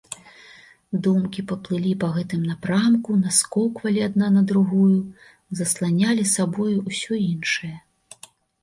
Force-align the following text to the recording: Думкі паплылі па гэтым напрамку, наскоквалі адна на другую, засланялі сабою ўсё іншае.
Думкі 1.07 1.43
паплылі 1.51 1.91
па 2.03 2.09
гэтым 2.15 2.41
напрамку, 2.53 3.19
наскоквалі 3.27 4.01
адна 4.09 4.31
на 4.39 4.45
другую, 4.53 4.97
засланялі 5.61 6.23
сабою 6.37 6.73
ўсё 6.91 7.13
іншае. 7.31 7.73